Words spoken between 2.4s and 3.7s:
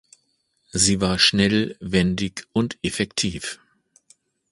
und effektiv.